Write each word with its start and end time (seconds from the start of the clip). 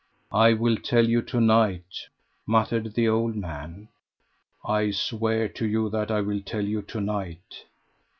"I 0.33 0.53
will 0.53 0.77
tell 0.77 1.07
you 1.07 1.21
to 1.21 1.39
night," 1.39 2.07
muttered 2.47 2.95
the 2.95 3.07
old 3.07 3.35
man; 3.35 3.89
"I 4.65 4.89
swear 4.89 5.47
to 5.49 5.67
you 5.67 5.91
that 5.91 6.09
I 6.09 6.21
will 6.21 6.41
tell 6.41 6.65
you 6.65 6.81
to 6.81 6.99
night." 7.01 7.65